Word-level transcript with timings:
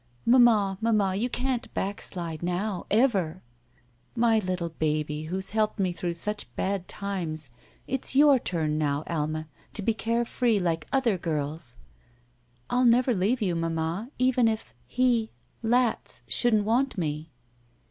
"Mamma! 0.25 0.79
Mamma! 0.81 1.13
you 1.13 1.29
can't 1.29 1.71
backslide 1.75 2.41
now 2.41 2.79
^ 2.87 2.87
ever.'* 2.89 3.43
"My 4.15 4.39
little 4.39 4.69
baby, 4.69 5.25
who's 5.25 5.51
helped 5.51 5.77
me 5.79 5.91
through 5.91 6.13
such 6.13 6.45
30 6.45 6.45
<ITM 6.45 6.47
SHE 6.47 6.47
WALKS 6.47 6.53
IN 6.65 6.71
BEAUTY 6.73 6.77
bad 6.81 6.87
times, 6.87 7.49
it's 7.85 8.15
your 8.15 8.39
turn 8.39 8.77
now, 8.79 9.03
Alma, 9.05 9.47
to 9.75 9.81
be 9.83 9.93
care 9.93 10.25
free 10.25 10.59
like 10.59 10.87
other 10.91 11.19
girls." 11.19 11.77
*'I'll 12.71 12.85
never 12.85 13.13
leave 13.13 13.43
you, 13.43 13.55
mamma, 13.55 14.09
even 14.17 14.47
if— 14.47 14.73
^he— 14.91 15.29
Latz— 15.61 16.23
shouldn't 16.27 16.65
want 16.65 16.97
me." 16.97 17.29